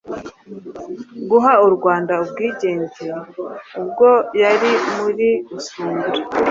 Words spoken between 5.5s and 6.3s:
Usumbura,